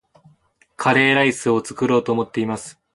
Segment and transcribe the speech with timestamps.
[0.77, 2.81] カレーライスを作ろうと思っています